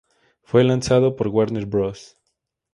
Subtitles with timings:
[0.41, 2.17] Fue lanzado por Warner Bros.